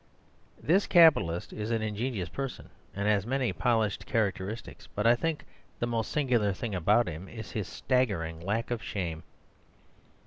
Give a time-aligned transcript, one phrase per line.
[0.59, 5.45] This Capitalist is an ingenious person, and has many polished characteristics; but I think
[5.77, 9.21] the most singular thing about him is his staggering lack of shame.